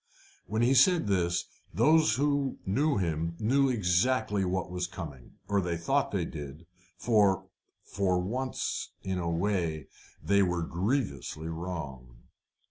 When 0.47 0.63
he 0.63 0.73
said 0.73 1.05
this, 1.05 1.45
those 1.71 2.15
who 2.15 2.57
knew 2.65 2.97
him 2.97 3.35
knew 3.37 3.69
exactly 3.69 4.43
what 4.43 4.71
was 4.71 4.87
coming; 4.87 5.33
or 5.47 5.61
they 5.61 5.77
thought 5.77 6.09
they 6.09 6.25
did, 6.25 6.65
for, 6.97 7.45
for 7.83 8.17
once 8.19 8.93
in 9.03 9.19
a 9.19 9.29
way, 9.29 9.85
they 10.19 10.41
were 10.41 10.63
grievously 10.63 11.49
wrong. 11.49 12.17